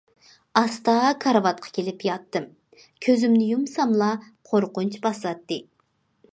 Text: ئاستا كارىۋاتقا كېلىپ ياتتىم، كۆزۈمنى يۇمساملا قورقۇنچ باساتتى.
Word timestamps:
ئاستا 0.61 0.95
كارىۋاتقا 1.25 1.73
كېلىپ 1.75 2.01
ياتتىم، 2.07 2.49
كۆزۈمنى 3.07 3.53
يۇمساملا 3.53 4.11
قورقۇنچ 4.51 5.01
باساتتى. 5.07 5.63